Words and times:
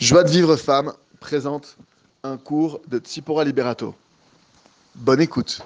Joie 0.00 0.24
de 0.24 0.30
vivre 0.30 0.56
femme 0.56 0.94
présente 1.20 1.76
un 2.24 2.38
cours 2.38 2.80
de 2.88 2.96
Tsipora 2.96 3.44
Liberato. 3.44 3.94
Bonne 4.94 5.20
écoute. 5.20 5.60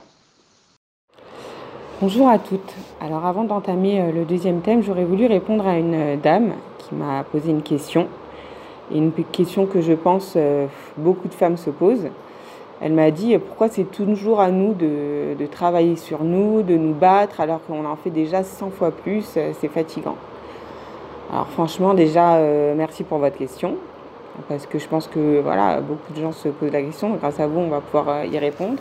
Bonjour 2.00 2.29
à 2.29 2.40
toutes. 2.40 2.74
Alors 3.00 3.26
avant 3.26 3.44
d'entamer 3.44 4.00
euh, 4.00 4.10
le 4.10 4.24
deuxième 4.24 4.60
thème, 4.60 4.82
j'aurais 4.82 5.04
voulu 5.04 5.26
répondre 5.26 5.64
à 5.64 5.78
une 5.78 5.94
euh, 5.94 6.16
dame 6.16 6.54
qui 6.78 6.96
m'a 6.96 7.22
posé 7.22 7.50
une 7.52 7.62
question. 7.62 8.08
Et 8.92 8.98
une 8.98 9.12
question 9.12 9.67
que 9.67 9.81
je 9.81 9.92
pense 9.92 10.33
euh, 10.35 10.66
beaucoup 10.96 11.28
de 11.28 11.35
femmes 11.35 11.56
se 11.56 11.71
posent. 11.71 12.08
Elle 12.80 12.94
m'a 12.94 13.12
dit 13.12 13.38
pourquoi 13.38 13.69
c'est 13.69 13.88
toujours 13.88 14.40
à 14.40 14.51
nous 14.51 14.74
de, 14.74 15.35
de, 15.38 15.46
travailler 15.46 15.94
sur 15.94 16.24
nous, 16.24 16.62
de 16.62 16.74
nous 16.74 16.92
battre, 16.92 17.41
alors 17.41 17.64
qu'on 17.64 17.84
en 17.84 17.95
fait 17.95 18.10
déjà 18.10 18.42
100 18.42 18.70
fois 18.70 18.91
plus, 18.91 19.23
c'est 19.23 19.69
fatigant. 19.69 20.16
Alors 21.30 21.46
franchement 21.51 21.95
déjà, 21.95 22.41
merci 22.74 23.05
pour 23.05 23.19
votre 23.19 23.37
question 23.37 23.78
parce 24.48 24.66
que 24.66 24.78
je 24.78 24.88
pense 24.88 25.06
que 25.06 25.40
voilà, 25.40 25.80
beaucoup 25.80 26.12
de 26.12 26.20
gens 26.20 26.32
se 26.32 26.48
posent 26.48 26.72
la 26.72 26.82
question. 26.82 27.14
grâce 27.14 27.40
à 27.40 27.46
vous, 27.46 27.60
on 27.60 27.68
va 27.68 27.80
pouvoir 27.80 28.09
euh, 28.09 28.27
y 28.27 28.38
répondre. 28.38 28.78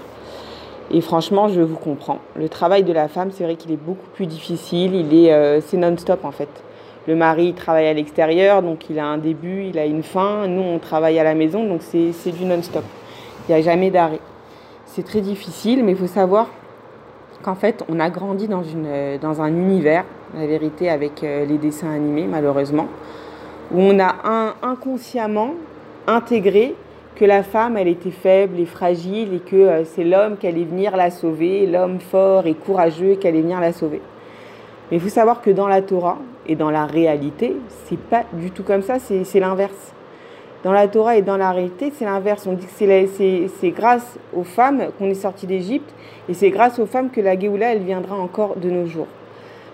Et 0.91 1.02
franchement, 1.02 1.48
je 1.48 1.62
vous 1.62 1.78
comprends. 1.78 2.20
Le 2.36 2.50
travail 2.50 2.84
de 2.84 2.94
la 2.94 3.08
femme, 3.08 3.32
c'est 3.32 3.44
vrai 3.44 3.55
qu'il 3.55 3.72
est 3.72 3.78
beaucoup 3.78 4.08
plus 4.14 4.26
difficile. 4.26 4.95
Il 4.95 5.30
euh, 5.30 5.62
c'est 5.62 5.78
non-stop 5.78 6.26
en 6.26 6.31
fait. 6.31 6.50
Le 7.08 7.16
mari 7.16 7.54
travaille 7.54 7.88
à 7.88 7.94
l'extérieur, 7.94 8.62
donc 8.62 8.90
il 8.90 8.98
a 8.98 9.05
un 9.05 9.18
début, 9.18 9.66
il 9.66 9.78
a 9.78 9.86
une 9.86 10.04
fin. 10.04 10.48
Nous, 10.48 10.62
on 10.62 10.80
travaille 10.80 11.20
à 11.20 11.23
la 11.23 11.36
maison, 11.36 11.66
donc 11.66 11.81
c'est 11.81 12.31
du 12.31 12.45
non-stop. 12.45 12.84
Il 13.48 13.54
n'y 13.54 13.59
a 13.59 13.62
jamais 13.62 13.92
d'arrêt. 13.92 14.20
C'est 14.86 15.04
très 15.04 15.20
difficile, 15.20 15.84
mais 15.84 15.92
il 15.92 15.98
faut 15.98 16.08
savoir 16.08 16.48
qu'en 17.44 17.56
fait, 17.56 17.84
on 17.90 18.00
a 18.00 18.09
grandi 18.09 18.48
dans, 18.48 18.64
une, 18.64 19.17
dans 19.22 19.42
un 19.42 19.50
univers, 19.50 20.06
la 20.34 20.48
vérité, 20.48 20.90
avec 20.90 21.23
euh, 21.23 21.45
les 21.45 21.58
dessins 21.58 21.92
animés, 21.92 22.26
malheureusement 22.26 22.88
où 23.73 23.80
on 23.80 24.00
a 24.00 24.54
inconsciemment 24.62 25.55
intégré 26.08 26.76
que 27.16 27.26
la 27.26 27.44
femme, 27.44 27.77
elle 27.77 27.88
était 27.88 28.12
faible 28.12 28.59
et 28.59 28.66
fragile 28.66 29.34
et 29.36 29.39
que 29.39 29.56
euh, 29.56 29.86
c'est 29.86 30.03
l'homme 30.03 30.38
qui 30.38 30.48
allait 30.48 30.64
venir 30.64 30.98
la 30.98 31.11
sauver, 31.11 31.67
l'homme 31.67 32.00
fort 32.00 32.48
et 32.48 32.53
courageux 32.53 33.16
qui 33.16 33.28
allait 33.28 33.42
venir 33.42 33.59
la 33.59 33.72
sauver. 33.72 34.02
Mais 34.89 34.98
il 34.98 35.00
faut 35.00 35.09
savoir 35.09 35.42
que 35.42 35.52
dans 35.52 35.67
la 35.67 35.81
Torah 35.81 36.17
et 36.48 36.56
dans 36.56 36.72
la 36.72 36.86
réalité, 36.86 37.56
c'est 37.86 38.00
pas 38.00 38.23
du 38.33 38.52
tout 38.52 38.64
comme 38.64 38.81
ça, 38.81 38.98
c'est 39.00 39.39
l'inverse. 39.39 39.94
Dans 40.64 40.72
la 40.72 40.88
Torah 40.88 41.17
et 41.17 41.22
dans 41.22 41.38
la 41.38 41.52
réalité, 41.52 41.92
c'est 41.95 42.05
l'inverse. 42.05 42.48
On 42.48 42.53
dit 42.53 42.66
que 42.66 43.50
c'est 43.59 43.72
grâce 43.72 44.17
aux 44.33 44.44
femmes 44.44 44.88
qu'on 44.98 45.09
est 45.09 45.14
sorti 45.14 45.45
d'Égypte 45.45 45.94
et 46.30 46.33
c'est 46.33 46.50
grâce 46.50 46.80
aux 46.80 46.86
femmes 46.86 47.09
que 47.09 47.22
la 47.22 47.38
Géoula, 47.38 47.73
elle 47.73 47.83
viendra 47.83 48.16
encore 48.16 48.55
de 48.55 48.70
nos 48.70 48.86
jours. 48.86 49.08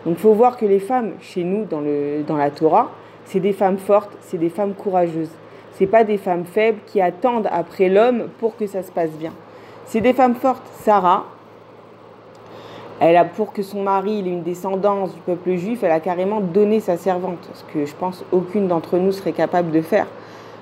Donc 0.06 0.16
il 0.18 0.22
faut 0.22 0.34
voir 0.34 0.58
que 0.58 0.66
les 0.66 0.80
femmes, 0.80 1.14
chez 1.22 1.44
nous, 1.44 1.66
dans, 1.66 1.82
le, 1.82 2.24
dans 2.26 2.38
la 2.38 2.50
Torah, 2.50 2.92
c'est 3.30 3.40
des 3.40 3.54
femmes 3.54 3.78
fortes, 3.78 4.12
c'est 4.22 4.40
des 4.40 4.50
femmes 4.50 4.74
courageuses. 4.74 5.30
C'est 5.76 5.86
pas 5.86 6.04
des 6.04 6.18
femmes 6.18 6.46
faibles 6.46 6.80
qui 6.88 7.00
attendent 7.00 7.48
après 7.52 7.88
l'homme 7.88 8.30
pour 8.40 8.58
que 8.58 8.66
ça 8.66 8.82
se 8.82 8.92
passe 8.92 9.12
bien. 9.12 9.32
C'est 9.86 10.02
des 10.02 10.14
femmes 10.14 10.34
fortes. 10.34 10.66
Sarah, 10.82 11.26
elle 13.00 13.16
a 13.16 13.26
pour 13.26 13.54
que 13.54 13.62
son 13.62 13.84
mari 13.84 14.18
ait 14.20 14.30
une 14.30 14.42
descendance 14.42 15.14
du 15.14 15.22
peuple 15.22 15.56
juif, 15.56 15.84
elle 15.84 15.92
a 15.92 16.00
carrément 16.00 16.42
donné 16.42 16.80
sa 16.80 16.98
servante, 16.98 17.48
ce 17.54 17.64
que 17.72 17.86
je 17.86 17.94
pense 17.94 18.26
aucune 18.32 18.68
d'entre 18.68 18.98
nous 18.98 19.12
serait 19.12 19.32
capable 19.32 19.72
de 19.72 19.82
faire. 19.82 20.08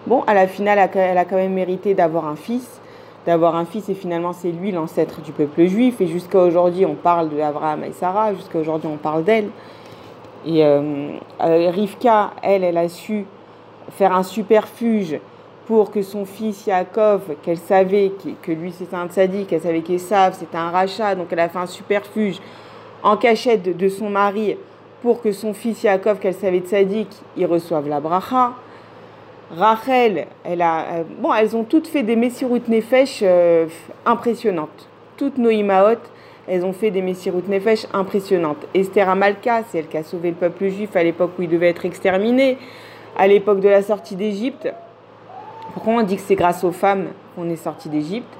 Bon, 0.06 0.24
à 0.28 0.34
la 0.34 0.46
finale, 0.46 0.78
elle 0.94 1.18
a 1.18 1.26
quand 1.26 1.38
même 1.38 1.54
mérité 1.54 1.94
d'avoir 1.94 2.28
un 2.28 2.36
fils, 2.36 2.82
d'avoir 3.26 3.56
un 3.56 3.66
fils 3.66 3.90
et 3.90 3.94
finalement 3.94 4.34
c'est 4.34 4.52
lui 4.52 4.72
l'ancêtre 4.72 5.22
du 5.22 5.32
peuple 5.32 5.66
juif. 5.66 6.02
Et 6.02 6.08
jusqu'à 6.08 6.40
aujourd'hui, 6.40 6.86
on 6.86 6.96
parle 6.96 7.30
de 7.30 7.40
Abraham 7.40 7.86
et 7.86 7.94
Sarah, 7.94 8.34
jusqu'à 8.34 8.60
aujourd'hui, 8.60 8.90
on 8.92 8.98
parle 8.98 9.24
d'elle. 9.24 9.50
Et 10.48 10.64
euh, 10.64 11.10
euh, 11.42 11.70
Rivka, 11.72 12.32
elle, 12.42 12.64
elle 12.64 12.78
a 12.78 12.88
su 12.88 13.26
faire 13.92 14.16
un 14.16 14.24
superfuge 14.24 15.20
pour 15.66 15.92
que 15.92 16.02
son 16.02 16.24
fils 16.26 16.66
Yaakov, 16.66 17.36
qu'elle 17.44 17.58
savait 17.58 18.14
que 18.42 18.52
lui 18.54 18.72
c'était 18.72 18.96
un 18.96 19.08
tzaddik, 19.08 19.48
qu'elle 19.48 19.62
savait 19.62 19.82
qu'Esav 19.82 20.36
c'était 20.40 20.56
un 20.56 20.70
rachat, 20.70 21.16
donc 21.16 21.28
elle 21.32 21.42
a 21.42 21.50
fait 21.50 21.60
un 21.60 21.66
superfuge 21.66 22.40
en 23.04 23.18
cachette 23.18 23.78
de, 23.78 23.90
son 23.90 24.10
mari 24.10 24.56
pour 25.02 25.22
que 25.22 25.34
son 25.34 25.54
fils 25.54 25.84
Yaakov, 25.84 26.20
qu'elle 26.20 26.34
savait 26.34 26.60
tzaddik, 26.60 27.10
il 27.36 27.46
reçoive 27.46 27.90
la 27.90 28.00
bracha. 28.00 28.54
Rachel, 29.52 30.28
elle 30.46 30.62
a, 30.62 30.80
euh, 30.80 31.04
bon, 31.20 31.34
elles 31.34 31.58
ont 31.58 31.66
toutes 31.66 31.88
fait 31.88 32.04
des 32.04 32.16
messirut 32.16 32.62
nefesh 32.70 33.22
impressionnantes. 34.06 34.88
Toutes 35.18 35.38
nos 35.38 35.50
imaot, 35.50 36.00
elles 36.48 36.64
ont 36.64 36.74
fait 36.74 36.92
des 36.92 37.02
Messirut 37.02 37.44
Nefesh 37.48 37.86
impressionnantes. 37.94 38.66
Esther 38.74 39.10
Amalka, 39.10 39.64
c'est 39.70 39.80
elle 39.80 39.88
qui 39.88 39.98
a 39.98 40.04
sauvé 40.04 40.30
le 40.30 40.36
peuple 40.36 40.68
juif 40.70 40.96
à 40.96 41.04
l'époque 41.04 41.32
où 41.38 41.42
il 41.42 41.50
devait 41.50 41.70
être 41.70 41.86
exterminé, 41.86 42.58
à 43.18 43.28
l'époque 43.28 43.60
de 43.60 43.70
la 43.70 43.82
sortie 43.82 44.16
d'Égypte. 44.16 44.72
Pourquoi 45.74 45.94
on 45.94 46.04
dit 46.04 46.16
que 46.16 46.22
c'est 46.22 46.36
grâce 46.36 46.64
aux 46.64 46.72
femmes 46.72 47.08
qu'on 47.36 47.50
est 47.50 47.58
sorti 47.58 47.90
d'Égypte? 47.90 48.34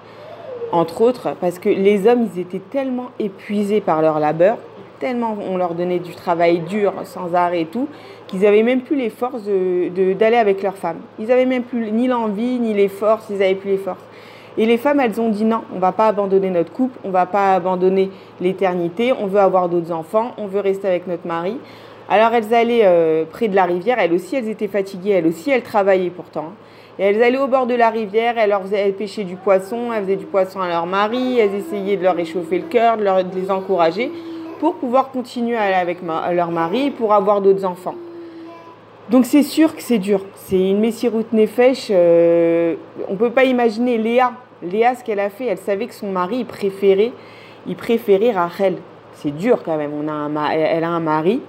Entre 0.72 1.02
autres, 1.02 1.36
parce 1.40 1.60
que 1.60 1.70
les 1.70 2.08
hommes, 2.08 2.28
ils 2.34 2.42
étaient 2.42 2.62
tellement 2.72 3.12
épuisés 3.20 3.82
par 3.82 4.02
leur 4.02 4.20
labeur, 4.20 4.58
tellement 5.00 5.38
on 5.40 5.58
leur 5.58 5.76
donnait 5.76 6.00
du 6.00 6.14
travail 6.14 6.60
dur, 6.60 6.94
sans 7.04 7.36
arrêt 7.36 7.62
et 7.62 7.66
tout, 7.66 7.88
qu'ils 8.28 8.42
n'avaient 8.42 8.64
même 8.64 8.82
plus 8.82 8.96
les 8.96 9.10
forces 9.10 9.44
d'aller 9.44 9.90
de, 9.92 10.36
avec 10.36 10.64
leurs 10.64 10.76
femmes. 10.76 11.00
Ils 11.20 11.28
n'avaient 11.28 11.46
même 11.46 11.64
plus 11.64 11.92
ni 11.92 12.08
l'envie, 12.08 12.60
ni 12.60 12.74
les 12.74 12.88
forces, 12.88 13.28
ils 13.30 13.38
n'avaient 13.38 13.56
plus 13.56 13.72
les 13.72 13.78
forces. 13.78 14.04
Et 14.58 14.66
les 14.66 14.78
femmes, 14.78 15.00
elles 15.00 15.22
ont 15.22 15.30
dit 15.30 15.46
non, 15.46 15.62
on 15.76 15.80
va 15.80 15.92
pas 15.92 16.08
abandonner 16.08 16.50
notre 16.50 16.72
couple, 16.72 16.98
on 17.04 17.12
va 17.12 17.28
pas 17.28 17.54
abandonner 17.54 18.10
l'éternité, 18.42 19.14
on 19.14 19.28
veut 19.28 19.40
avoir 19.40 19.70
d'autres 19.70 19.92
enfants, 19.92 20.32
on 20.38 20.48
veut 20.48 20.62
rester 20.62 20.88
avec 20.88 21.06
notre 21.06 21.28
mari. 21.28 21.58
Alors 22.10 22.34
elles 22.34 22.54
allaient 22.54 22.86
euh, 22.86 23.26
près 23.30 23.50
de 23.50 23.56
la 23.56 23.66
rivière, 23.66 24.00
elles 24.00 24.14
aussi, 24.14 24.36
elles 24.36 24.50
étaient 24.50 24.68
fatiguées, 24.68 25.12
elles 25.12 25.28
aussi, 25.28 25.52
elles 25.52 25.62
travaillaient 25.62 26.10
pourtant. 26.10 26.54
Et 26.98 27.04
elles 27.04 27.22
allaient 27.22 27.38
au 27.38 27.48
bord 27.48 27.68
de 27.68 27.76
la 27.76 27.92
rivière, 27.92 28.36
elles 28.40 28.94
pêcher 28.94 29.24
du 29.26 29.36
poisson, 29.36 29.94
elles 29.94 30.04
faisaient 30.06 30.16
du 30.16 30.26
poisson 30.26 30.60
à 30.62 30.68
leur 30.68 30.88
mari, 30.88 31.38
elles 31.38 31.54
essayaient 31.54 31.98
de 31.98 32.04
leur 32.04 32.16
réchauffer 32.16 32.58
le 32.58 32.66
cœur, 32.66 32.98
de, 32.98 33.06
les 33.36 33.52
encourager 33.52 34.12
pour 34.60 34.76
pouvoir 34.76 35.12
continuer 35.12 35.56
à 35.56 35.64
aller 35.64 35.76
avec 35.76 36.00
leur 36.34 36.50
mari, 36.50 36.90
pour 36.90 37.14
avoir 37.14 37.42
d'autres 37.42 37.66
enfants. 37.66 37.94
Donc 39.12 39.26
c'est 39.26 39.44
sûr 39.44 39.76
que 39.76 39.84
c'est 39.84 40.00
dur. 40.00 40.22
C'est 40.34 40.70
une 40.72 40.80
Messirut 40.80 41.26
Nefesh. 41.32 41.90
Euh, 41.92 42.76
on 43.08 43.14
ne 43.14 43.18
peut 43.18 43.30
pas 43.30 43.46
imaginer 43.46 44.00
Léa 44.00 44.34
Léa, 44.64 44.96
ce 44.96 45.04
qu'elle 45.04 45.20
a 45.20 45.30
fait, 45.30 45.46
elle 45.46 45.58
savait 45.58 45.88
que 45.88 45.94
son 45.94 46.12
mari 46.12 46.44
préférait, 46.44 47.12
il 47.68 47.76
préférait 47.76 48.32
Rachel. 48.32 48.78
C'est 49.14 49.32
dur 49.32 49.64
quand 49.64 49.78
même. 49.78 49.92
On 49.94 50.08
a 50.08 50.12
un, 50.12 50.50
elle 50.52 50.84
a 50.84 50.90
un 50.90 51.00
mari. 51.00 51.42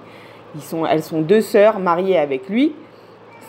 Ils 0.55 0.61
sont, 0.61 0.85
elles 0.85 1.03
sont 1.03 1.21
deux 1.21 1.41
sœurs 1.41 1.79
mariées 1.79 2.17
avec 2.17 2.49
lui. 2.49 2.73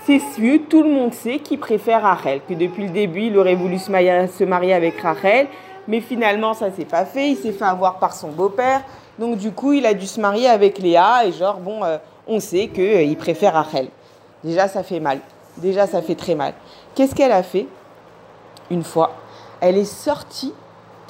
C'est 0.05 0.19
sûr, 0.19 0.61
tout 0.69 0.83
le 0.83 0.91
monde 0.91 1.13
sait 1.13 1.39
qu'il 1.39 1.59
préfère 1.59 2.03
Rachel. 2.03 2.41
Que 2.49 2.55
depuis 2.55 2.85
le 2.85 2.91
début, 2.91 3.25
il 3.25 3.39
aurait 3.39 3.55
voulu 3.55 3.79
se 3.79 3.91
marier, 3.91 4.73
avec 4.73 5.01
Rachel. 5.01 5.47
Mais 5.89 6.01
finalement, 6.01 6.55
ça 6.55 6.71
s'est 6.71 6.85
pas 6.85 7.05
fait. 7.05 7.31
Il 7.31 7.37
s'est 7.37 7.53
fait 7.53 7.65
avoir 7.65 7.99
par 7.99 8.15
son 8.15 8.29
beau-père. 8.29 8.83
Donc 9.19 9.37
du 9.37 9.53
coup, 9.53 9.73
il 9.73 9.85
a 9.85 9.95
dû 9.95 10.07
se 10.07 10.21
marier 10.21 10.49
avec 10.49 10.79
Léa. 10.79 11.27
Et 11.27 11.33
genre, 11.33 11.59
bon, 11.59 11.85
euh, 11.85 11.99
on 12.27 12.41
sait 12.41 12.69
qu'il 12.69 13.13
euh, 13.13 13.15
préfère 13.19 13.55
Rachel. 13.55 13.89
Déjà, 14.43 14.69
ça 14.69 14.83
fait 14.83 15.01
mal. 15.01 15.19
Déjà, 15.59 15.87
ça 15.87 16.01
fait 16.01 16.15
très 16.15 16.35
mal. 16.35 16.55
Qu'est-ce 16.95 17.15
qu'elle 17.15 17.33
a 17.33 17.43
fait? 17.43 17.67
Une 18.71 18.85
fois, 18.85 19.13
elle 19.61 19.77
est 19.77 19.85
sortie 19.85 20.55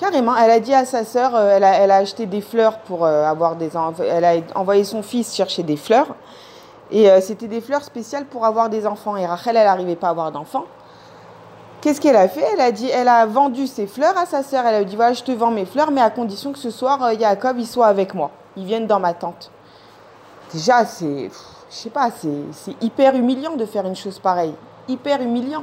carrément. 0.00 0.37
Elle 0.37 0.50
a 0.50 0.61
dit 0.61 0.75
à 0.75 0.84
sa 0.84 1.05
sœur, 1.05 1.34
euh, 1.34 1.56
elle, 1.56 1.91
a, 1.91 1.97
acheté 1.97 2.27
des 2.27 2.41
fleurs 2.41 2.78
pour 2.78 3.05
euh, 3.05 3.25
avoir 3.25 3.56
des. 3.56 3.71
Elle 4.09 4.25
a 4.25 4.34
envoyé 4.55 4.84
son 4.84 5.03
fils 5.03 5.34
chercher 5.34 5.62
des 5.62 5.77
fleurs. 5.77 6.15
Et 6.91 7.09
euh, 7.09 7.21
c'était 7.21 7.47
des 7.47 7.61
fleurs 7.61 7.84
spéciales 7.84 8.25
pour 8.25 8.44
avoir 8.44 8.69
des 8.69 8.87
enfants. 8.87 9.16
Et 9.16 9.27
Rachel, 9.27 9.56
elle 9.56 9.65
n'arrivait 9.65 9.97
pas 9.97 10.09
à 10.09 10.11
avoir 10.11 10.33
d'enfants. 10.33 10.65
Qu'est-ce 11.81 12.00
qu'elle 12.00 12.16
a 12.16 12.28
fait? 12.28 12.44
Elle 12.53 12.61
a 12.61 12.72
dit, 12.72 12.91
elle 12.91 13.09
a 13.09 13.25
vendu 13.27 13.66
ses 13.66 13.87
fleurs 13.87 14.16
à 14.19 14.27
sa 14.27 14.43
sœur. 14.43 14.67
Elle 14.67 14.75
a 14.75 14.84
dit 14.84 14.97
voilà, 14.97 15.12
je 15.12 15.22
te 15.22 15.32
vends 15.32 15.50
mes 15.50 15.65
fleurs, 15.67 15.91
mais 15.91 16.00
à 16.00 16.11
condition 16.11 16.53
que 16.53 16.59
ce 16.59 16.71
soir, 16.71 16.99
Jacob, 17.19 17.56
il 17.59 17.67
soit 17.67 17.87
avec 17.87 18.15
moi. 18.15 18.31
Il 18.56 18.65
vienne 18.65 18.87
dans 18.87 19.00
ma 19.00 19.15
tente. 19.15 19.50
Déjà, 20.53 20.84
c'est, 20.84 21.31
je 21.71 21.75
sais 21.75 21.91
pas, 21.91 22.11
c'est 22.11 22.75
hyper 22.82 23.15
humiliant 23.15 23.55
de 23.55 23.65
faire 23.65 23.87
une 23.87 23.97
chose 23.97 24.19
pareille. 24.19 24.55
Hyper 24.88 25.22
humiliant. 25.22 25.62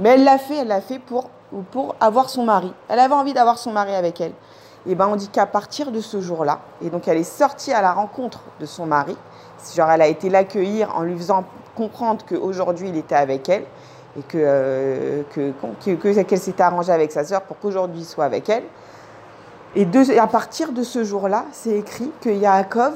Mais 0.00 0.10
elle 0.10 0.24
l'a 0.24 0.38
fait, 0.38 0.56
elle 0.56 0.68
l'a 0.68 0.80
fait 0.80 0.98
pour 0.98 1.28
pour 1.70 1.94
avoir 2.00 2.30
son 2.30 2.44
mari. 2.44 2.72
Elle 2.88 2.98
avait 2.98 3.14
envie 3.14 3.32
d'avoir 3.32 3.58
son 3.58 3.72
mari 3.72 3.94
avec 3.94 4.20
elle. 4.20 4.32
Et 4.86 4.94
ben 4.94 5.06
on 5.06 5.16
dit 5.16 5.28
qu'à 5.28 5.46
partir 5.46 5.92
de 5.92 6.00
ce 6.00 6.20
jour-là, 6.20 6.60
et 6.82 6.90
donc 6.90 7.06
elle 7.06 7.18
est 7.18 7.22
sortie 7.22 7.72
à 7.72 7.82
la 7.82 7.92
rencontre 7.92 8.40
de 8.58 8.66
son 8.66 8.86
mari, 8.86 9.16
genre 9.76 9.90
elle 9.90 10.02
a 10.02 10.08
été 10.08 10.28
l'accueillir 10.28 10.96
en 10.96 11.02
lui 11.02 11.16
faisant 11.16 11.44
comprendre 11.76 12.24
qu'aujourd'hui 12.28 12.88
il 12.88 12.96
était 12.96 13.14
avec 13.14 13.48
elle 13.48 13.64
et 14.18 14.22
que 14.22 14.38
euh, 14.38 15.22
qu'elle 15.30 16.38
s'était 16.38 16.62
arrangée 16.62 16.92
avec 16.92 17.12
sa 17.12 17.24
sœur 17.24 17.42
pour 17.42 17.58
qu'aujourd'hui 17.58 18.00
il 18.00 18.04
soit 18.04 18.24
avec 18.24 18.48
elle. 18.48 18.64
Et, 19.74 19.86
à 20.18 20.26
partir 20.26 20.72
de 20.72 20.82
ce 20.82 21.02
jour-là, 21.02 21.46
c'est 21.52 21.78
écrit 21.78 22.10
que 22.20 22.28
Yaakov, 22.28 22.92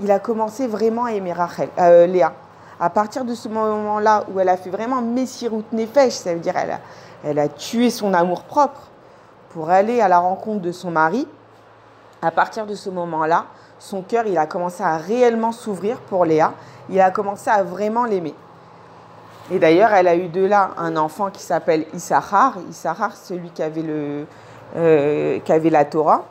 il 0.00 0.10
a 0.12 0.20
commencé 0.20 0.68
vraiment 0.68 1.06
à 1.06 1.12
aimer 1.12 1.32
Rachel, 1.32 1.68
euh, 1.78 2.06
Léa. 2.06 2.32
À 2.78 2.88
partir 2.88 3.24
de 3.24 3.34
ce 3.34 3.48
moment-là 3.48 4.24
où 4.32 4.38
elle 4.38 4.48
a 4.48 4.56
fait 4.56 4.70
vraiment 4.70 5.02
Messirut 5.02 5.64
Nefesh, 5.72 6.12
ça 6.12 6.32
veut 6.32 6.40
dire 6.40 6.54
elle 6.56 6.70
a, 6.70 6.80
elle 7.24 7.38
a 7.38 7.48
tué 7.48 7.90
son 7.90 8.14
amour 8.14 8.44
propre 8.44 8.88
pour 9.50 9.70
aller 9.70 10.00
à 10.00 10.08
la 10.08 10.18
rencontre 10.18 10.60
de 10.60 10.72
son 10.72 10.90
mari. 10.90 11.26
À 12.22 12.30
partir 12.30 12.66
de 12.66 12.74
ce 12.74 12.90
moment-là, 12.90 13.46
son 13.78 14.02
cœur, 14.02 14.26
il 14.26 14.36
a 14.38 14.46
commencé 14.46 14.82
à 14.82 14.96
réellement 14.96 15.52
s'ouvrir 15.52 15.98
pour 15.98 16.24
Léa. 16.24 16.52
Il 16.90 17.00
a 17.00 17.10
commencé 17.10 17.50
à 17.50 17.62
vraiment 17.62 18.04
l'aimer. 18.04 18.34
Et 19.50 19.58
d'ailleurs, 19.58 19.92
elle 19.92 20.06
a 20.06 20.14
eu 20.14 20.28
de 20.28 20.44
là 20.44 20.70
un 20.76 20.96
enfant 20.96 21.30
qui 21.30 21.42
s'appelle 21.42 21.86
Issachar. 21.94 22.58
Issachar, 22.68 23.16
celui 23.16 23.50
qui 23.50 23.62
avait, 23.62 23.82
le, 23.82 24.26
euh, 24.76 25.40
qui 25.40 25.52
avait 25.52 25.70
la 25.70 25.84
Torah. 25.84 26.24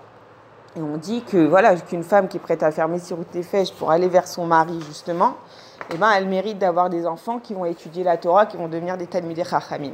Et 0.76 0.82
on 0.82 0.98
dit 0.98 1.24
que 1.24 1.38
voilà 1.38 1.76
qu'une 1.76 2.04
femme 2.04 2.28
qui 2.28 2.38
est 2.38 2.40
prête 2.40 2.64
à 2.64 2.72
fermer 2.72 3.00
ses 3.00 3.14
routes 3.14 3.42
fèches 3.42 3.74
pour 3.74 3.92
aller 3.92 4.08
vers 4.08 4.28
son 4.28 4.46
mari, 4.46 4.80
justement, 4.88 5.34
eh 5.92 5.98
ben, 5.98 6.12
elle 6.16 6.28
mérite 6.28 6.60
d'avoir 6.60 6.90
des 6.90 7.08
enfants 7.08 7.40
qui 7.40 7.54
vont 7.54 7.66
étudier 7.66 8.04
la 8.04 8.18
Torah, 8.18 8.46
qui 8.46 8.56
vont 8.56 8.68
devenir 8.68 8.96
des 8.96 9.08
Talmudei 9.08 9.44
Chachamim. 9.44 9.94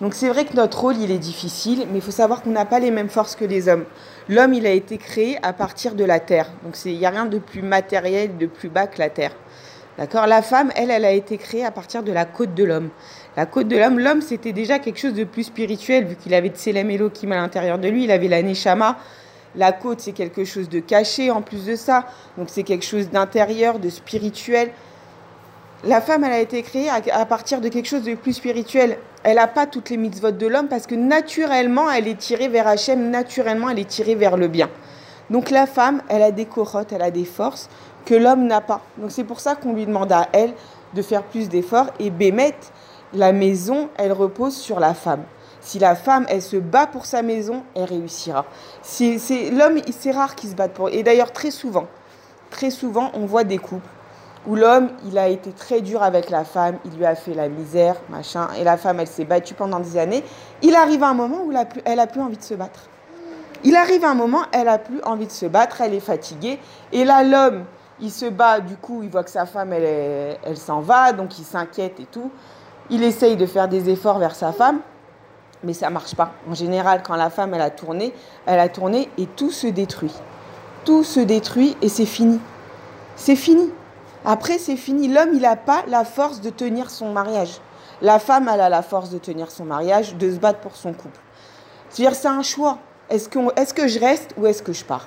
Donc 0.00 0.12
c'est 0.14 0.28
vrai 0.28 0.44
que 0.44 0.54
notre 0.54 0.80
rôle, 0.80 0.98
il 0.98 1.10
est 1.10 1.18
difficile, 1.18 1.86
mais 1.90 1.98
il 1.98 2.02
faut 2.02 2.10
savoir 2.10 2.42
qu'on 2.42 2.50
n'a 2.50 2.66
pas 2.66 2.80
les 2.80 2.90
mêmes 2.90 3.08
forces 3.08 3.34
que 3.34 3.46
les 3.46 3.68
hommes. 3.68 3.84
L'homme, 4.28 4.52
il 4.52 4.66
a 4.66 4.70
été 4.70 4.98
créé 4.98 5.38
à 5.42 5.54
partir 5.54 5.94
de 5.94 6.04
la 6.04 6.20
terre. 6.20 6.50
Donc 6.64 6.76
il 6.84 6.98
n'y 6.98 7.06
a 7.06 7.10
rien 7.10 7.24
de 7.24 7.38
plus 7.38 7.62
matériel, 7.62 8.36
de 8.36 8.46
plus 8.46 8.68
bas 8.68 8.86
que 8.86 8.98
la 8.98 9.08
terre. 9.08 9.32
D'accord? 9.96 10.26
La 10.26 10.42
femme, 10.42 10.70
elle, 10.76 10.90
elle 10.90 11.06
a 11.06 11.12
été 11.12 11.38
créée 11.38 11.64
à 11.64 11.70
partir 11.70 12.02
de 12.02 12.12
la 12.12 12.26
côte 12.26 12.54
de 12.54 12.64
l'homme. 12.64 12.90
La 13.38 13.46
côte 13.46 13.68
de 13.68 13.76
l'homme, 13.78 13.98
l'homme, 13.98 14.20
c'était 14.20 14.52
déjà 14.52 14.78
quelque 14.78 14.98
chose 14.98 15.14
de 15.14 15.24
plus 15.24 15.44
spirituel, 15.44 16.04
vu 16.04 16.16
qu'il 16.16 16.34
avait 16.34 16.50
Tselem 16.50 16.90
Elohim 16.90 17.32
à 17.32 17.36
l'intérieur 17.36 17.78
de 17.78 17.88
lui, 17.88 18.04
il 18.04 18.10
avait 18.10 18.28
la 18.28 18.42
Neshama. 18.42 18.98
La 19.54 19.72
côte, 19.72 20.00
c'est 20.00 20.12
quelque 20.12 20.44
chose 20.44 20.68
de 20.68 20.80
caché 20.80 21.30
en 21.30 21.40
plus 21.40 21.64
de 21.64 21.76
ça. 21.76 22.04
Donc 22.36 22.48
c'est 22.50 22.62
quelque 22.62 22.84
chose 22.84 23.08
d'intérieur, 23.08 23.78
de 23.78 23.88
spirituel. 23.88 24.70
La 25.86 26.00
femme, 26.00 26.24
elle 26.24 26.32
a 26.32 26.40
été 26.40 26.62
créée 26.62 26.88
à, 26.90 27.26
partir 27.26 27.60
de 27.60 27.68
quelque 27.68 27.86
chose 27.86 28.02
de 28.02 28.14
plus 28.16 28.32
spirituel. 28.32 28.98
Elle 29.22 29.36
n'a 29.36 29.46
pas 29.46 29.66
toutes 29.66 29.88
les 29.90 29.96
mitzvot 29.96 30.32
de 30.32 30.46
l'homme 30.48 30.66
parce 30.66 30.84
que 30.84 30.96
naturellement, 30.96 31.88
elle 31.88 32.08
est 32.08 32.18
tirée 32.18 32.48
vers 32.48 32.66
Hachem, 32.66 33.10
naturellement, 33.10 33.70
elle 33.70 33.78
est 33.78 33.88
tirée 33.88 34.16
vers 34.16 34.36
le 34.36 34.48
bien. 34.48 34.68
Donc 35.30 35.50
la 35.50 35.64
femme, 35.64 36.02
elle 36.08 36.22
a 36.22 36.32
des 36.32 36.44
corottes, 36.44 36.92
elle 36.92 37.02
a 37.02 37.12
des 37.12 37.24
forces 37.24 37.68
que 38.04 38.16
l'homme 38.16 38.48
n'a 38.48 38.60
pas. 38.60 38.80
Donc 38.98 39.12
c'est 39.12 39.22
pour 39.22 39.38
ça 39.38 39.54
qu'on 39.54 39.74
lui 39.74 39.86
demande 39.86 40.10
à 40.10 40.26
elle 40.32 40.54
de 40.92 41.02
faire 41.02 41.22
plus 41.22 41.48
d'efforts. 41.48 41.86
Et 42.00 42.10
Bémet, 42.10 42.56
la 43.12 43.30
maison, 43.30 43.88
elle 43.96 44.12
repose 44.12 44.56
sur 44.56 44.80
la 44.80 44.92
femme. 44.92 45.22
Si 45.60 45.78
la 45.78 45.94
femme, 45.94 46.26
elle 46.28 46.42
se 46.42 46.56
bat 46.56 46.88
pour 46.88 47.06
sa 47.06 47.22
maison, 47.22 47.62
elle 47.76 47.84
réussira. 47.84 48.44
C'est, 48.82 49.18
l'homme, 49.52 49.80
c'est 49.96 50.10
rare 50.10 50.34
qu'il 50.34 50.50
se 50.50 50.56
batte 50.56 50.72
pour. 50.72 50.88
Et 50.88 51.04
d'ailleurs, 51.04 51.30
très 51.30 51.52
souvent, 51.52 51.86
très 52.50 52.70
souvent, 52.70 53.12
on 53.14 53.24
voit 53.24 53.44
des 53.44 53.58
couples 53.58 53.86
où 54.46 54.54
l'homme, 54.54 54.90
il 55.06 55.18
a 55.18 55.28
été 55.28 55.52
très 55.52 55.80
dur 55.80 56.02
avec 56.02 56.30
la 56.30 56.44
femme, 56.44 56.76
il 56.84 56.96
lui 56.96 57.04
a 57.04 57.14
fait 57.14 57.34
la 57.34 57.48
misère, 57.48 57.96
machin, 58.08 58.48
et 58.58 58.64
la 58.64 58.76
femme, 58.76 59.00
elle 59.00 59.06
s'est 59.06 59.24
battue 59.24 59.54
pendant 59.54 59.80
des 59.80 59.96
années. 59.96 60.22
Il 60.62 60.74
arrive 60.74 61.02
un 61.02 61.14
moment 61.14 61.42
où 61.44 61.52
elle 61.84 62.00
a 62.00 62.06
plus 62.06 62.20
envie 62.20 62.36
de 62.36 62.42
se 62.42 62.54
battre. 62.54 62.80
Il 63.64 63.74
arrive 63.74 64.04
un 64.04 64.14
moment, 64.14 64.42
elle 64.52 64.68
a 64.68 64.78
plus 64.78 65.02
envie 65.02 65.26
de 65.26 65.32
se 65.32 65.46
battre, 65.46 65.80
elle 65.80 65.94
est 65.94 66.00
fatiguée, 66.00 66.60
et 66.92 67.04
là, 67.04 67.24
l'homme, 67.24 67.64
il 68.00 68.10
se 68.10 68.26
bat, 68.26 68.60
du 68.60 68.76
coup, 68.76 69.02
il 69.02 69.08
voit 69.08 69.24
que 69.24 69.30
sa 69.30 69.46
femme, 69.46 69.72
elle, 69.72 70.56
s'en 70.56 70.80
va, 70.80 71.12
donc 71.12 71.38
il 71.38 71.44
s'inquiète 71.44 71.98
et 71.98 72.04
tout. 72.04 72.30
Il 72.90 73.02
essaye 73.02 73.36
de 73.36 73.46
faire 73.46 73.68
des 73.68 73.88
efforts 73.90 74.18
vers 74.18 74.34
sa 74.34 74.52
femme, 74.52 74.80
mais 75.64 75.72
ça 75.72 75.90
marche 75.90 76.14
pas. 76.14 76.32
En 76.48 76.54
général, 76.54 77.02
quand 77.02 77.16
la 77.16 77.30
femme, 77.30 77.54
elle 77.54 77.62
a 77.62 77.70
tourné, 77.70 78.12
elle 78.44 78.60
a 78.60 78.68
tourné 78.68 79.08
et 79.18 79.26
tout 79.26 79.50
se 79.50 79.66
détruit. 79.66 80.14
Tout 80.84 81.02
se 81.02 81.20
détruit 81.20 81.76
et 81.82 81.88
c'est 81.88 82.06
fini. 82.06 82.38
C'est 83.16 83.34
fini. 83.34 83.72
Après, 84.24 84.58
c'est 84.58 84.76
fini. 84.76 85.08
L'homme, 85.08 85.30
il 85.34 85.42
n'a 85.42 85.56
pas 85.56 85.84
la 85.86 86.04
force 86.04 86.40
de 86.40 86.50
tenir 86.50 86.90
son 86.90 87.12
mariage. 87.12 87.60
La 88.02 88.18
femme, 88.18 88.50
elle 88.52 88.60
a 88.60 88.68
la 88.68 88.82
force 88.82 89.10
de 89.10 89.18
tenir 89.18 89.50
son 89.50 89.64
mariage, 89.64 90.16
de 90.16 90.30
se 90.32 90.38
battre 90.38 90.60
pour 90.60 90.76
son 90.76 90.92
couple. 90.92 91.20
C'est-à-dire, 91.88 92.16
c'est 92.16 92.28
un 92.28 92.42
choix. 92.42 92.78
Est-ce 93.08 93.28
que, 93.28 93.38
est 93.60 93.72
que 93.72 93.86
je 93.86 94.00
reste 94.00 94.32
ou 94.36 94.46
est-ce 94.46 94.62
que 94.62 94.72
je 94.72 94.84
pars? 94.84 95.06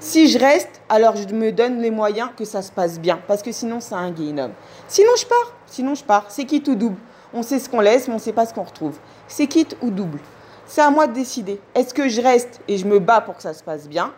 Si 0.00 0.28
je 0.28 0.38
reste, 0.38 0.80
alors 0.88 1.14
je 1.14 1.28
me 1.28 1.52
donne 1.52 1.80
les 1.80 1.90
moyens 1.90 2.30
que 2.34 2.46
ça 2.46 2.62
se 2.62 2.72
passe 2.72 2.98
bien, 2.98 3.20
parce 3.28 3.42
que 3.42 3.52
sinon 3.52 3.80
c'est 3.80 3.94
un 3.94 4.08
homme. 4.38 4.52
Sinon 4.88 5.10
je 5.18 5.26
pars, 5.26 5.52
sinon 5.66 5.94
je 5.94 6.02
pars. 6.02 6.24
C'est 6.28 6.46
quitte 6.46 6.68
ou 6.68 6.74
double. 6.74 6.96
On 7.34 7.42
sait 7.42 7.58
ce 7.58 7.68
qu'on 7.68 7.80
laisse, 7.80 8.08
mais 8.08 8.14
on 8.14 8.16
ne 8.16 8.22
sait 8.22 8.32
pas 8.32 8.46
ce 8.46 8.54
qu'on 8.54 8.62
retrouve. 8.62 8.98
C'est 9.28 9.46
quitte 9.46 9.76
ou 9.82 9.90
double. 9.90 10.18
C'est 10.66 10.80
à 10.80 10.90
moi 10.90 11.06
de 11.06 11.12
décider. 11.12 11.60
Est-ce 11.74 11.92
que 11.92 12.08
je 12.08 12.22
reste 12.22 12.60
et 12.66 12.78
je 12.78 12.86
me 12.86 12.98
bats 12.98 13.20
pour 13.20 13.36
que 13.36 13.42
ça 13.42 13.52
se 13.52 13.62
passe 13.62 13.88
bien, 13.88 14.12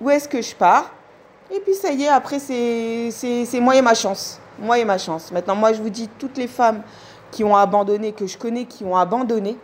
ou 0.00 0.08
est-ce 0.08 0.26
que 0.26 0.40
je 0.40 0.54
pars 0.54 0.90
Et 1.54 1.60
puis 1.60 1.74
ça 1.74 1.90
y 1.90 2.04
est, 2.04 2.08
après 2.08 2.38
c'est 2.38 3.60
moi 3.60 3.76
et 3.76 3.82
ma 3.82 3.94
chance. 3.94 4.40
Moi 4.58 4.78
et 4.78 4.84
ma 4.84 4.98
chance. 4.98 5.30
Maintenant, 5.32 5.54
moi 5.54 5.72
je 5.72 5.80
vous 5.80 5.90
dis, 5.90 6.08
toutes 6.18 6.36
les 6.36 6.48
femmes 6.48 6.82
qui 7.30 7.44
ont 7.44 7.56
abandonné, 7.56 8.12
que 8.12 8.26
je 8.26 8.38
connais, 8.38 8.64
qui 8.64 8.84
ont 8.84 8.96
abandonné, 8.96 9.58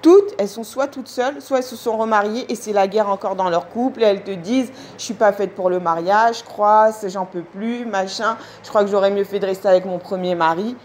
toutes, 0.00 0.34
elles 0.38 0.48
sont 0.48 0.62
soit 0.62 0.86
toutes 0.86 1.08
seules, 1.08 1.42
soit 1.42 1.58
elles 1.58 1.64
se 1.64 1.76
sont 1.76 1.96
remariées 1.96 2.46
et 2.48 2.54
c'est 2.54 2.72
la 2.72 2.86
guerre 2.86 3.08
encore 3.08 3.34
dans 3.34 3.50
leur 3.50 3.68
couple. 3.68 4.02
Et 4.02 4.06
elles 4.06 4.22
te 4.22 4.30
disent, 4.30 4.70
je 4.96 5.02
suis 5.02 5.14
pas 5.14 5.32
faite 5.32 5.54
pour 5.54 5.70
le 5.70 5.80
mariage, 5.80 6.38
je 6.38 6.44
crois, 6.44 6.90
j'en 7.06 7.26
peux 7.26 7.42
plus, 7.42 7.84
machin. 7.84 8.36
Je 8.62 8.68
crois 8.68 8.84
que 8.84 8.90
j'aurais 8.90 9.10
mieux 9.10 9.24
fait 9.24 9.40
de 9.40 9.46
rester 9.46 9.68
avec 9.68 9.84
mon 9.86 9.98
premier 9.98 10.34
mari. 10.34 10.76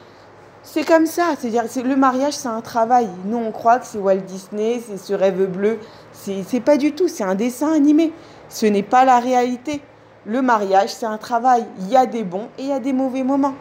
C'est 0.63 0.83
comme 0.83 1.05
ça, 1.05 1.35
c'est-à-dire 1.37 1.65
le 1.83 1.95
mariage, 1.95 2.33
c'est 2.33 2.47
un 2.47 2.61
travail. 2.61 3.09
Nous, 3.25 3.37
on 3.37 3.51
croit 3.51 3.79
que 3.79 3.85
c'est 3.85 3.97
Walt 3.97 4.15
Disney, 4.17 4.81
c'est 4.87 4.97
ce 4.97 5.13
rêve 5.13 5.45
bleu. 5.45 5.77
C'est 6.13 6.61
pas 6.61 6.77
du 6.77 6.93
tout, 6.93 7.07
c'est 7.07 7.23
un 7.23 7.35
dessin 7.35 7.73
animé. 7.73 8.13
Ce 8.49 8.65
n'est 8.65 8.81
pas 8.81 9.03
la 9.03 9.19
réalité. 9.19 9.81
Le 10.25 10.41
mariage, 10.41 10.93
c'est 10.93 11.05
un 11.05 11.17
travail. 11.17 11.65
Il 11.79 11.89
y 11.89 11.97
a 11.97 12.05
des 12.05 12.23
bons 12.23 12.47
et 12.57 12.63
il 12.63 12.67
y 12.67 12.71
a 12.71 12.79
des 12.79 12.93
mauvais 12.93 13.23
moments. 13.23 13.55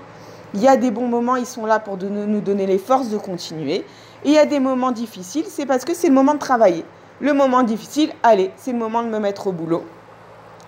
Il 0.55 0.61
y 0.61 0.69
a 0.69 0.77
des 0.77 0.91
bons 0.91 1.09
moments, 1.09 1.37
ils 1.37 1.47
sont 1.47 1.67
là 1.67 1.81
pour 1.81 1.97
nous 1.97 2.41
donner 2.41 2.67
les 2.67 2.79
forces 2.79 3.09
de 3.09 3.19
continuer. 3.19 3.85
Et 4.25 4.29
il 4.29 4.33
y 4.33 4.39
a 4.39 4.47
des 4.47 4.61
moments 4.61 4.93
difficiles, 4.93 5.47
c'est 5.49 5.67
parce 5.67 5.85
que 5.85 5.95
c'est 5.95 6.09
le 6.09 6.15
moment 6.15 6.35
de 6.35 6.39
travailler. 6.39 6.85
Le 7.21 7.33
moment 7.33 7.63
difficile, 7.63 8.13
allez, 8.23 8.51
c'est 8.57 8.73
le 8.73 8.79
moment 8.79 9.03
de 9.03 9.09
me 9.09 9.19
mettre 9.19 9.47
au 9.49 9.53
boulot. 9.53 9.85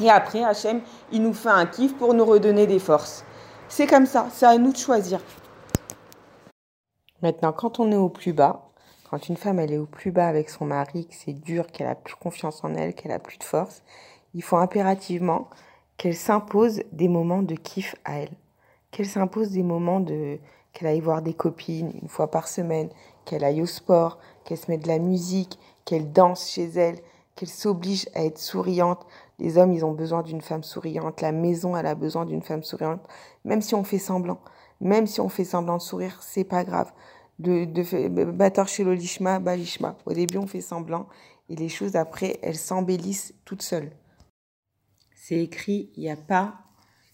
Et 0.00 0.10
après, 0.10 0.42
Hachem, 0.42 0.80
il 1.12 1.22
nous 1.22 1.34
fait 1.34 1.50
un 1.50 1.66
kiff 1.66 1.94
pour 1.94 2.14
nous 2.14 2.24
redonner 2.24 2.66
des 2.66 2.78
forces. 2.80 3.24
C'est 3.68 3.86
comme 3.86 4.06
ça, 4.06 4.26
c'est 4.32 4.46
à 4.46 4.56
nous 4.58 4.72
de 4.72 4.76
choisir. 4.76 5.20
Maintenant, 7.22 7.52
quand 7.52 7.78
on 7.78 7.92
est 7.92 7.96
au 7.96 8.08
plus 8.08 8.32
bas, 8.32 8.70
quand 9.10 9.28
une 9.28 9.36
femme 9.36 9.60
elle 9.60 9.72
est 9.72 9.78
au 9.78 9.86
plus 9.86 10.10
bas 10.10 10.26
avec 10.26 10.50
son 10.50 10.64
mari, 10.64 11.06
que 11.06 11.14
c'est 11.14 11.32
dur, 11.32 11.66
qu'elle 11.68 11.86
a 11.86 11.94
plus 11.94 12.16
confiance 12.16 12.64
en 12.64 12.74
elle, 12.74 12.94
qu'elle 12.94 13.12
a 13.12 13.18
plus 13.18 13.38
de 13.38 13.44
force, 13.44 13.82
il 14.34 14.42
faut 14.42 14.56
impérativement 14.56 15.48
qu'elle 15.96 16.16
s'impose 16.16 16.82
des 16.92 17.08
moments 17.08 17.42
de 17.42 17.54
kiff 17.54 17.94
à 18.04 18.18
elle, 18.18 18.32
qu'elle 18.90 19.06
s'impose 19.06 19.50
des 19.50 19.62
moments 19.62 20.00
de 20.00 20.38
qu'elle 20.72 20.88
aille 20.88 21.00
voir 21.00 21.22
des 21.22 21.34
copines 21.34 21.92
une 22.02 22.08
fois 22.08 22.30
par 22.30 22.48
semaine, 22.48 22.88
qu'elle 23.24 23.44
aille 23.44 23.62
au 23.62 23.66
sport, 23.66 24.18
qu'elle 24.44 24.58
se 24.58 24.68
mette 24.70 24.82
de 24.82 24.88
la 24.88 24.98
musique, 24.98 25.58
qu'elle 25.84 26.10
danse 26.10 26.50
chez 26.50 26.64
elle, 26.64 26.98
qu'elle 27.36 27.48
s'oblige 27.48 28.08
à 28.14 28.24
être 28.24 28.38
souriante. 28.38 29.06
Les 29.38 29.56
hommes, 29.56 29.72
ils 29.72 29.84
ont 29.84 29.92
besoin 29.92 30.22
d'une 30.22 30.40
femme 30.40 30.64
souriante. 30.64 31.20
La 31.20 31.30
maison, 31.30 31.76
elle 31.76 31.86
a 31.86 31.94
besoin 31.94 32.26
d'une 32.26 32.42
femme 32.42 32.64
souriante. 32.64 33.06
Même 33.44 33.62
si 33.62 33.76
on 33.76 33.84
fait 33.84 33.98
semblant, 33.98 34.40
même 34.80 35.06
si 35.06 35.20
on 35.20 35.28
fait 35.28 35.44
semblant 35.44 35.76
de 35.76 35.82
sourire, 35.82 36.18
c'est 36.22 36.44
pas 36.44 36.64
grave. 36.64 36.92
De, 37.38 37.64
de 37.64 38.24
batteur 38.24 38.66
chez 38.66 38.84
l'olishma, 38.84 39.38
balishma. 39.38 39.96
Au 40.06 40.12
début, 40.12 40.38
on 40.38 40.46
fait 40.46 40.60
semblant 40.60 41.06
et 41.48 41.56
les 41.56 41.68
choses 41.68 41.96
après, 41.96 42.38
elles 42.42 42.56
s'embellissent 42.56 43.34
toutes 43.44 43.62
seules. 43.62 43.90
C'est 45.26 45.42
écrit, 45.42 45.88
il 45.96 46.02
n'y 46.02 46.10
a 46.10 46.18
pas 46.18 46.60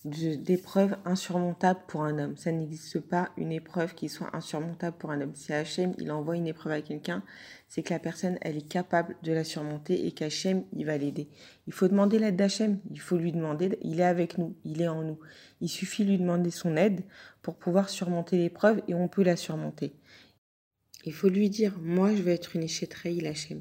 d'épreuve 0.05 0.97
insurmontable 1.05 1.79
pour 1.87 2.02
un 2.02 2.19
homme. 2.19 2.37
Ça 2.37 2.50
n'existe 2.50 2.99
pas 2.99 3.31
une 3.37 3.52
épreuve 3.52 3.95
qui 3.95 4.09
soit 4.09 4.35
insurmontable 4.35 4.97
pour 4.99 5.12
un 5.12 5.21
homme. 5.21 5.37
Si 5.37 5.52
Hachem, 5.52 5.95
il 5.97 6.11
envoie 6.11 6.35
une 6.35 6.49
épreuve 6.49 6.73
à 6.73 6.83
quelqu'un, 6.83 7.23
c'est 7.69 7.85
que 7.85 7.95
la 7.95 8.00
personne, 8.00 8.37
elle 8.40 8.57
est 8.57 8.67
capable 8.67 9.14
de 9.23 9.33
la 9.33 9.45
surmonter 9.45 10.09
et 10.09 10.11
qu'Hachem, 10.11 10.64
il 10.73 10.87
va 10.87 10.99
l'aider. 10.99 11.29
Il 11.69 11.73
faut 11.73 11.87
demander 11.87 12.19
l'aide 12.19 12.35
d'Hachem. 12.35 12.81
Il 12.90 12.99
faut 12.99 13.17
lui 13.17 13.31
demander, 13.31 13.79
il 13.81 14.00
est 14.00 14.05
avec 14.05 14.38
nous, 14.38 14.57
il 14.64 14.83
est 14.83 14.88
en 14.88 15.05
nous. 15.05 15.21
Il 15.61 15.69
suffit 15.69 16.05
de 16.05 16.11
lui 16.11 16.19
demander 16.19 16.50
son 16.50 16.76
aide 16.76 17.05
pour 17.43 17.55
pouvoir 17.55 17.88
surmonter 17.88 18.38
l'épreuve 18.38 18.83
et 18.88 18.95
on 18.95 19.07
peut 19.07 19.23
la 19.23 19.37
surmonter. 19.37 19.95
Il 21.05 21.12
faut 21.12 21.29
lui 21.29 21.49
dire, 21.49 21.79
moi, 21.81 22.12
je 22.12 22.23
veux 22.23 22.33
être 22.33 22.57
une 22.57 22.64
échétraï, 22.64 23.25
Hachem. 23.25 23.61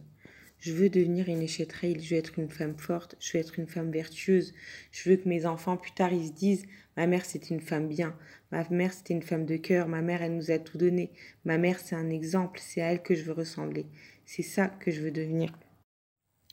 Je 0.59 0.73
veux 0.73 0.89
devenir 0.89 1.29
une 1.29 1.41
échétrail, 1.41 2.01
je 2.01 2.13
veux 2.13 2.19
être 2.19 2.37
une 2.37 2.49
femme 2.49 2.77
forte, 2.77 3.15
je 3.19 3.33
veux 3.33 3.39
être 3.39 3.59
une 3.59 3.67
femme 3.67 3.91
vertueuse. 3.91 4.53
Je 4.91 5.09
veux 5.09 5.15
que 5.15 5.29
mes 5.29 5.45
enfants, 5.45 5.77
plus 5.77 5.93
tard, 5.93 6.11
ils 6.11 6.27
se 6.27 6.33
disent 6.33 6.65
Ma 6.97 7.07
mère, 7.07 7.23
c'était 7.23 7.53
une 7.53 7.61
femme 7.61 7.87
bien. 7.87 8.13
Ma 8.51 8.67
mère, 8.69 8.91
c'était 8.91 9.13
une 9.13 9.21
femme 9.21 9.45
de 9.45 9.55
cœur. 9.55 9.87
Ma 9.87 10.01
mère, 10.01 10.21
elle 10.21 10.35
nous 10.35 10.51
a 10.51 10.59
tout 10.59 10.77
donné. 10.77 11.11
Ma 11.45 11.57
mère, 11.57 11.79
c'est 11.79 11.95
un 11.95 12.09
exemple. 12.09 12.59
C'est 12.61 12.81
à 12.81 12.91
elle 12.91 13.01
que 13.01 13.15
je 13.15 13.23
veux 13.23 13.31
ressembler. 13.31 13.85
C'est 14.25 14.43
ça 14.43 14.67
que 14.67 14.91
je 14.91 14.99
veux 14.99 15.11
devenir. 15.11 15.57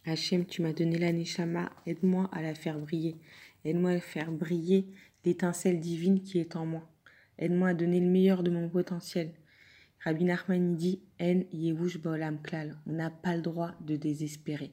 Hachem, 0.04 0.46
tu 0.46 0.62
m'as 0.62 0.72
donné 0.72 0.98
la 0.98 1.10
Neshama. 1.10 1.72
Aide-moi 1.84 2.30
à 2.32 2.42
la 2.42 2.54
faire 2.54 2.78
briller. 2.78 3.16
Aide-moi 3.64 3.90
à 3.90 4.00
faire 4.00 4.30
briller 4.30 4.86
l'étincelle 5.25 5.80
divine 5.80 6.22
qui 6.22 6.38
est 6.38 6.54
en 6.54 6.64
moi. 6.64 6.88
Aide-moi 7.38 7.70
à 7.70 7.75
donner 7.75 7.98
le 7.98 8.06
meilleur 8.06 8.44
de 8.44 8.50
mon 8.50 8.68
potentiel. 8.68 9.32
Rabbi 10.06 10.22
Nachman 10.22 10.76
dit 10.76 11.00
klal. 11.18 12.76
On 12.86 12.92
n'a 12.92 13.10
pas 13.10 13.34
le 13.34 13.42
droit 13.42 13.72
de 13.80 13.96
désespérer. 13.96 14.70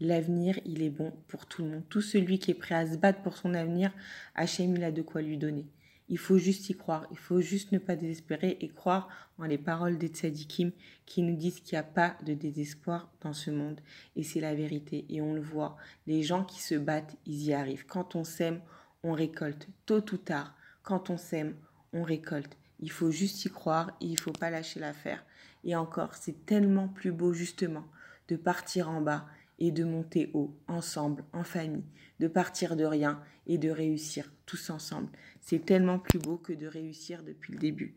L'avenir, 0.00 0.58
il 0.64 0.80
est 0.80 0.88
bon 0.88 1.12
pour 1.28 1.44
tout 1.44 1.62
le 1.62 1.68
monde. 1.68 1.82
Tout 1.90 2.00
celui 2.00 2.38
qui 2.38 2.52
est 2.52 2.54
prêt 2.54 2.74
à 2.74 2.90
se 2.90 2.96
battre 2.96 3.20
pour 3.20 3.36
son 3.36 3.52
avenir, 3.52 3.92
Hachem, 4.34 4.74
il 4.74 4.82
a 4.82 4.90
de 4.90 5.02
quoi 5.02 5.20
lui 5.20 5.36
donner. 5.36 5.66
Il 6.08 6.16
faut 6.16 6.38
juste 6.38 6.70
y 6.70 6.74
croire. 6.74 7.06
Il 7.10 7.18
faut 7.18 7.42
juste 7.42 7.72
ne 7.72 7.78
pas 7.78 7.94
désespérer 7.94 8.56
et 8.62 8.68
croire 8.70 9.10
en 9.36 9.44
les 9.44 9.58
paroles 9.58 9.98
des 9.98 10.08
tzadikim 10.08 10.72
qui 11.04 11.20
nous 11.20 11.36
disent 11.36 11.60
qu'il 11.60 11.76
n'y 11.76 11.80
a 11.80 11.82
pas 11.82 12.16
de 12.24 12.32
désespoir 12.32 13.12
dans 13.20 13.34
ce 13.34 13.50
monde. 13.50 13.82
Et 14.16 14.22
c'est 14.22 14.40
la 14.40 14.54
vérité. 14.54 15.04
Et 15.10 15.20
on 15.20 15.34
le 15.34 15.42
voit. 15.42 15.76
Les 16.06 16.22
gens 16.22 16.42
qui 16.42 16.62
se 16.62 16.74
battent, 16.74 17.18
ils 17.26 17.42
y 17.42 17.52
arrivent. 17.52 17.84
Quand 17.84 18.16
on 18.16 18.24
sème, 18.24 18.62
on 19.02 19.12
récolte. 19.12 19.68
Tôt 19.84 20.02
ou 20.10 20.16
tard, 20.16 20.56
quand 20.82 21.10
on 21.10 21.18
sème, 21.18 21.54
on 21.92 22.02
récolte. 22.02 22.56
Il 22.80 22.90
faut 22.90 23.10
juste 23.10 23.44
y 23.44 23.50
croire 23.50 23.96
et 24.00 24.06
il 24.06 24.18
faut 24.18 24.32
pas 24.32 24.50
lâcher 24.50 24.80
l'affaire. 24.80 25.24
Et 25.64 25.76
encore, 25.76 26.14
c'est 26.14 26.46
tellement 26.46 26.88
plus 26.88 27.12
beau 27.12 27.32
justement 27.32 27.84
de 28.28 28.36
partir 28.36 28.88
en 28.88 29.00
bas 29.00 29.26
et 29.58 29.70
de 29.70 29.84
monter 29.84 30.30
haut, 30.32 30.56
ensemble, 30.68 31.24
en 31.32 31.44
famille, 31.44 31.84
de 32.18 32.28
partir 32.28 32.76
de 32.76 32.84
rien 32.84 33.22
et 33.46 33.58
de 33.58 33.70
réussir 33.70 34.32
tous 34.46 34.70
ensemble. 34.70 35.08
C'est 35.42 35.64
tellement 35.64 35.98
plus 35.98 36.18
beau 36.18 36.38
que 36.38 36.52
de 36.52 36.66
réussir 36.66 37.22
depuis 37.22 37.52
le 37.52 37.58
début. 37.58 37.94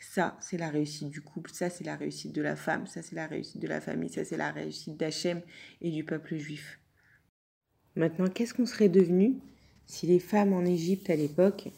Ça, 0.00 0.36
c'est 0.40 0.58
la 0.58 0.70
réussite 0.70 1.10
du 1.10 1.20
couple, 1.20 1.50
ça, 1.52 1.70
c'est 1.70 1.84
la 1.84 1.96
réussite 1.96 2.34
de 2.34 2.42
la 2.42 2.56
femme, 2.56 2.86
ça, 2.86 3.02
c'est 3.02 3.14
la 3.14 3.26
réussite 3.26 3.60
de 3.60 3.68
la 3.68 3.80
famille, 3.80 4.08
ça, 4.08 4.24
c'est 4.24 4.36
la 4.36 4.50
réussite 4.50 4.96
d'Hachem 4.96 5.42
et 5.80 5.90
du 5.90 6.02
peuple 6.02 6.36
juif. 6.36 6.80
Maintenant, 7.94 8.28
qu'est-ce 8.28 8.54
qu'on 8.54 8.66
serait 8.66 8.88
devenu 8.88 9.38
si 9.86 10.06
les 10.06 10.18
femmes 10.18 10.54
en 10.54 10.64
Égypte 10.64 11.10
à 11.10 11.16
l'époque, 11.16 11.68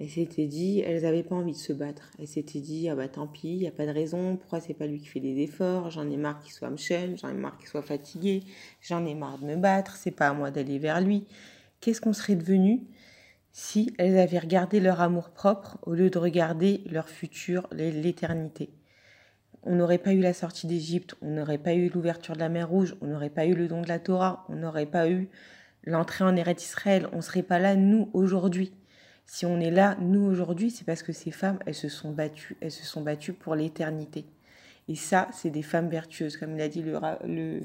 elles 0.00 0.08
s'étaient 0.08 0.46
dit, 0.46 0.80
elles 0.80 1.02
n'avaient 1.02 1.22
pas 1.22 1.34
envie 1.34 1.52
de 1.52 1.58
se 1.58 1.74
battre. 1.74 2.10
Elles 2.18 2.26
s'étaient 2.26 2.60
dit, 2.60 2.88
ah 2.88 2.94
bah 2.94 3.06
tant 3.06 3.26
pis, 3.26 3.50
il 3.50 3.58
n'y 3.58 3.68
a 3.68 3.70
pas 3.70 3.84
de 3.84 3.90
raison, 3.90 4.36
pourquoi 4.36 4.58
c'est 4.58 4.72
pas 4.72 4.86
lui 4.86 4.98
qui 4.98 5.08
fait 5.08 5.20
des 5.20 5.42
efforts, 5.42 5.90
j'en 5.90 6.08
ai 6.08 6.16
marre 6.16 6.40
qu'il 6.40 6.54
soit 6.54 6.70
mchen, 6.70 7.18
j'en 7.18 7.28
ai 7.28 7.34
marre 7.34 7.58
qu'il 7.58 7.68
soit 7.68 7.82
fatigué, 7.82 8.44
j'en 8.80 9.04
ai 9.04 9.14
marre 9.14 9.38
de 9.38 9.44
me 9.44 9.56
battre, 9.56 9.96
c'est 9.96 10.10
pas 10.10 10.28
à 10.28 10.32
moi 10.32 10.50
d'aller 10.50 10.78
vers 10.78 11.02
lui. 11.02 11.26
Qu'est-ce 11.82 12.00
qu'on 12.00 12.14
serait 12.14 12.34
devenu 12.34 12.86
si 13.52 13.94
elles 13.98 14.18
avaient 14.18 14.38
regardé 14.38 14.80
leur 14.80 15.02
amour 15.02 15.28
propre 15.30 15.76
au 15.82 15.92
lieu 15.92 16.08
de 16.08 16.18
regarder 16.18 16.82
leur 16.90 17.10
futur, 17.10 17.68
l'éternité? 17.70 18.70
On 19.64 19.76
n'aurait 19.76 19.98
pas 19.98 20.14
eu 20.14 20.20
la 20.20 20.32
sortie 20.32 20.66
d'Égypte, 20.66 21.14
on 21.20 21.28
n'aurait 21.32 21.58
pas 21.58 21.74
eu 21.74 21.90
l'ouverture 21.90 22.32
de 22.34 22.40
la 22.40 22.48
mer 22.48 22.70
Rouge, 22.70 22.96
on 23.02 23.06
n'aurait 23.06 23.28
pas 23.28 23.44
eu 23.44 23.54
le 23.54 23.68
don 23.68 23.82
de 23.82 23.88
la 23.88 23.98
Torah, 23.98 24.46
on 24.48 24.56
n'aurait 24.56 24.86
pas 24.86 25.10
eu 25.10 25.28
l'entrée 25.84 26.24
en 26.24 26.36
Eretz 26.36 26.64
Israël, 26.64 27.06
on 27.12 27.16
ne 27.16 27.22
serait 27.22 27.42
pas 27.42 27.58
là, 27.58 27.76
nous, 27.76 28.08
aujourd'hui. 28.14 28.72
Si 29.32 29.46
on 29.46 29.60
est 29.60 29.70
là, 29.70 29.96
nous, 30.00 30.24
aujourd'hui, 30.24 30.72
c'est 30.72 30.84
parce 30.84 31.04
que 31.04 31.12
ces 31.12 31.30
femmes, 31.30 31.60
elles 31.64 31.76
se 31.76 31.88
sont 31.88 32.10
battues, 32.10 32.56
elles 32.60 32.72
se 32.72 32.84
sont 32.84 33.00
battues 33.00 33.32
pour 33.32 33.54
l'éternité. 33.54 34.26
Et 34.88 34.96
ça, 34.96 35.28
c'est 35.32 35.50
des 35.50 35.62
femmes 35.62 35.88
vertueuses. 35.88 36.36
Comme 36.36 36.56
il 36.56 36.60
a 36.60 36.68
dit 36.68 36.82
le, 36.82 37.60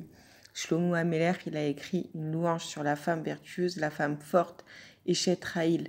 Shlomo 0.53 0.93
Ameler, 0.93 1.33
il 1.47 1.57
a 1.57 1.65
écrit 1.65 2.11
une 2.13 2.31
louange 2.31 2.65
sur 2.65 2.83
la 2.83 2.95
femme 2.95 3.23
vertueuse, 3.23 3.77
la 3.77 3.89
femme 3.89 4.19
forte, 4.19 4.63
Eshet 5.07 5.39
Raïl. 5.43 5.87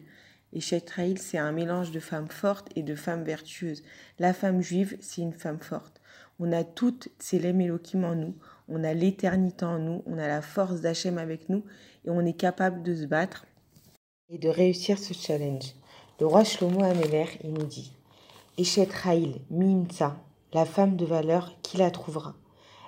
Eshet 0.54 0.86
Raïl, 0.96 1.18
c'est 1.18 1.36
un 1.36 1.52
mélange 1.52 1.90
de 1.90 2.00
femmes 2.00 2.30
fortes 2.30 2.70
et 2.74 2.82
de 2.82 2.94
femmes 2.94 3.24
vertueuses. 3.24 3.82
La 4.18 4.32
femme 4.32 4.62
juive, 4.62 4.96
c'est 5.02 5.20
une 5.20 5.34
femme 5.34 5.60
forte. 5.60 6.00
On 6.38 6.52
a 6.52 6.64
toutes 6.64 7.10
ces 7.18 7.36
Elohim 7.36 8.04
en 8.04 8.14
nous, 8.14 8.34
on 8.68 8.82
a 8.82 8.94
l'éternité 8.94 9.66
en 9.66 9.78
nous, 9.78 10.02
on 10.06 10.16
a 10.16 10.26
la 10.26 10.40
force 10.40 10.80
d'Hachem 10.80 11.18
avec 11.18 11.50
nous 11.50 11.66
et 12.06 12.10
on 12.10 12.24
est 12.24 12.38
capable 12.38 12.82
de 12.82 12.94
se 12.94 13.04
battre 13.04 13.44
et 14.28 14.38
de 14.38 14.48
réussir 14.48 14.98
ce 14.98 15.14
challenge. 15.14 15.74
Le 16.18 16.26
roi 16.26 16.42
Shlomo 16.42 16.82
Ameler, 16.82 17.26
il 17.44 17.52
nous 17.52 17.64
dit 17.64 17.92
Eshet 18.58 18.88
Raïl, 19.04 19.36
Mimtsa, 19.50 20.16
la 20.52 20.64
femme 20.64 20.96
de 20.96 21.04
valeur, 21.04 21.52
qui 21.62 21.76
la 21.76 21.92
trouvera 21.92 22.34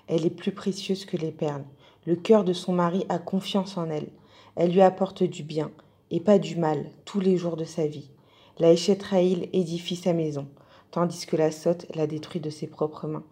Elle 0.09 0.26
est 0.26 0.30
plus 0.30 0.50
précieuse 0.50 1.04
que 1.04 1.16
les 1.16 1.30
perles. 1.30 1.64
Le 2.07 2.16
cœur 2.16 2.42
de 2.42 2.52
son 2.52 2.73
mari 2.73 3.04
a 3.09 3.18
confiance 3.18 3.76
en 3.76 3.88
elle. 3.88 4.09
Elle 4.57 4.73
lui 4.73 4.80
apporte 4.80 5.23
du 5.23 5.45
bien 5.45 5.71
et 6.11 6.21
pas 6.21 6.40
du 6.40 6.57
mal 6.57 6.90
tous 7.04 7.21
les 7.21 7.37
jours 7.37 7.57
de 7.57 7.64
sa 7.64 7.87
vie. 7.87 8.11
La 8.59 8.73
Eshet 8.73 8.99
Raïl 9.00 9.49
édifie 9.52 9.97
sa 9.97 10.14
maison, 10.14 10.49
tandis 10.90 11.26
que 11.26 11.37
la 11.37 11.52
sotte 11.52 11.87
la 11.95 12.09
détruit 12.09 12.40
de 12.40 12.50
ses 12.50 12.66
propres 12.66 13.07
mains. 13.07 13.25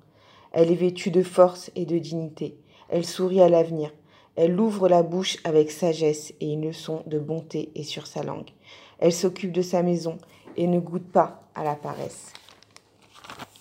Elle 0.52 0.70
est 0.70 0.76
vêtue 0.76 1.10
de 1.10 1.24
force 1.24 1.72
et 1.74 1.86
de 1.86 1.98
dignité. 1.98 2.56
Elle 2.88 3.04
sourit 3.04 3.40
à 3.40 3.48
l'avenir. 3.48 3.90
Elle 4.36 4.60
ouvre 4.60 4.88
la 4.88 5.02
bouche 5.02 5.38
avec 5.44 5.70
sagesse 5.70 6.34
et 6.40 6.52
une 6.52 6.66
leçon 6.66 7.02
de 7.06 7.18
bonté 7.18 7.72
est 7.74 7.82
sur 7.82 8.06
sa 8.06 8.22
langue. 8.22 8.50
Elle 8.98 9.12
s'occupe 9.12 9.52
de 9.52 9.62
sa 9.62 9.82
maison 9.82 10.18
et 10.56 10.66
ne 10.66 10.78
goûte 10.78 11.10
pas 11.10 11.48
à 11.54 11.64
la 11.64 11.74
paresse. 11.74 12.32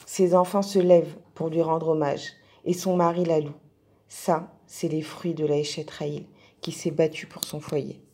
Ses 0.06 0.36
enfants 0.36 0.62
se 0.62 0.80
lèvent 0.80 1.16
pour 1.34 1.50
lui 1.50 1.62
rendre 1.62 1.90
hommage 1.90 2.34
et 2.66 2.74
son 2.74 2.96
mari 2.96 3.26
la 3.26 3.40
loue. 3.40 3.56
Ça, 4.10 4.52
c'est 4.68 4.88
les 4.88 5.02
fruits 5.02 5.34
de 5.34 5.46
la 5.46 5.62
Raïl 5.98 6.26
qui 6.62 6.72
s'est 6.72 6.92
battue 6.92 7.28
pour 7.28 7.44
son 7.44 7.60
foyer. 7.60 8.05